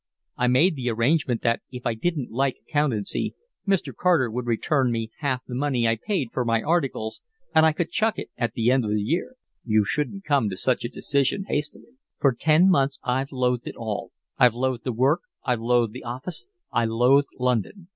I 0.35 0.47
made 0.47 0.75
the 0.75 0.89
arrangement 0.89 1.43
that 1.43 1.61
if 1.69 1.85
I 1.85 1.93
didn't 1.93 2.31
like 2.31 2.55
accountancy 2.67 3.35
Mr. 3.67 3.93
Carter 3.93 4.31
would 4.31 4.47
return 4.47 4.91
me 4.91 5.11
half 5.19 5.43
the 5.45 5.53
money 5.53 5.87
I 5.87 5.95
paid 6.03 6.29
for 6.33 6.43
my 6.43 6.59
articles 6.63 7.21
and 7.53 7.67
I 7.67 7.71
could 7.71 7.91
chuck 7.91 8.17
it 8.17 8.31
at 8.35 8.53
the 8.53 8.71
end 8.71 8.83
of 8.83 8.89
a 8.89 8.99
year." 8.99 9.35
"You 9.63 9.85
shouldn't 9.85 10.23
come 10.23 10.49
to 10.49 10.57
such 10.57 10.83
a 10.83 10.89
decision 10.89 11.43
hastily." 11.49 11.97
"For 12.19 12.33
ten 12.33 12.67
months 12.67 12.97
I've 13.03 13.31
loathed 13.31 13.67
it 13.67 13.75
all, 13.75 14.11
I've 14.39 14.55
loathed 14.55 14.85
the 14.85 14.91
work, 14.91 15.21
I've 15.45 15.61
loathed 15.61 15.93
the 15.93 16.03
office, 16.03 16.47
I 16.71 16.85
loathe 16.85 17.25
London. 17.37 17.87